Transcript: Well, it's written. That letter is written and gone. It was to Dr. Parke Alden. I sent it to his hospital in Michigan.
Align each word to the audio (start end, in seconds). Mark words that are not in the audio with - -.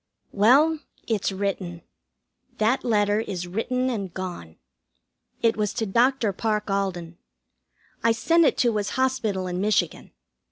Well, 0.31 0.79
it's 1.07 1.31
written. 1.31 1.83
That 2.57 2.83
letter 2.83 3.19
is 3.19 3.45
written 3.45 3.87
and 3.91 4.11
gone. 4.11 4.55
It 5.43 5.55
was 5.55 5.75
to 5.75 5.85
Dr. 5.85 6.33
Parke 6.33 6.71
Alden. 6.71 7.19
I 8.03 8.11
sent 8.11 8.43
it 8.45 8.57
to 8.57 8.77
his 8.77 8.89
hospital 8.97 9.45
in 9.45 9.61
Michigan. 9.61 10.09